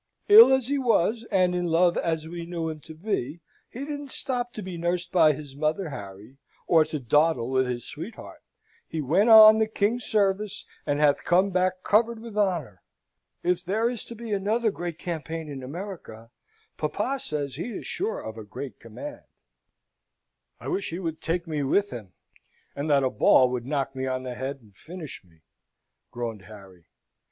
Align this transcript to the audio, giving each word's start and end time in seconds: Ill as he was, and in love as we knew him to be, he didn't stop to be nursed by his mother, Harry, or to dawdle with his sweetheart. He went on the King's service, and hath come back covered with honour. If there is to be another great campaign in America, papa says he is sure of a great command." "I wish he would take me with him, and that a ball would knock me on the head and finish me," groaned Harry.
Ill 0.27 0.51
as 0.51 0.65
he 0.67 0.79
was, 0.79 1.27
and 1.29 1.53
in 1.53 1.67
love 1.67 1.95
as 1.95 2.27
we 2.27 2.43
knew 2.43 2.69
him 2.69 2.79
to 2.79 2.95
be, 2.95 3.39
he 3.69 3.81
didn't 3.85 4.09
stop 4.09 4.51
to 4.51 4.63
be 4.63 4.75
nursed 4.75 5.11
by 5.11 5.31
his 5.31 5.55
mother, 5.55 5.89
Harry, 5.89 6.39
or 6.65 6.83
to 6.83 6.97
dawdle 6.97 7.51
with 7.51 7.67
his 7.67 7.85
sweetheart. 7.85 8.41
He 8.87 8.99
went 8.99 9.29
on 9.29 9.59
the 9.59 9.67
King's 9.67 10.03
service, 10.03 10.65
and 10.87 10.99
hath 10.99 11.23
come 11.23 11.51
back 11.51 11.83
covered 11.83 12.17
with 12.19 12.35
honour. 12.35 12.81
If 13.43 13.63
there 13.63 13.87
is 13.91 14.03
to 14.05 14.15
be 14.15 14.33
another 14.33 14.71
great 14.71 14.97
campaign 14.97 15.47
in 15.47 15.61
America, 15.61 16.31
papa 16.77 17.19
says 17.19 17.53
he 17.57 17.69
is 17.69 17.85
sure 17.85 18.21
of 18.21 18.39
a 18.39 18.43
great 18.43 18.79
command." 18.79 19.21
"I 20.59 20.67
wish 20.67 20.89
he 20.89 20.97
would 20.97 21.21
take 21.21 21.45
me 21.45 21.61
with 21.61 21.91
him, 21.91 22.13
and 22.75 22.89
that 22.89 23.03
a 23.03 23.11
ball 23.11 23.51
would 23.51 23.67
knock 23.67 23.95
me 23.95 24.07
on 24.07 24.23
the 24.23 24.33
head 24.33 24.61
and 24.61 24.75
finish 24.75 25.23
me," 25.23 25.41
groaned 26.09 26.41
Harry. 26.45 26.85